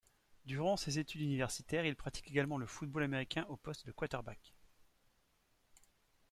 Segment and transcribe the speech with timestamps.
[0.47, 4.55] Durant ses études universitaires, il pratique également le football américain au poste de quarterback.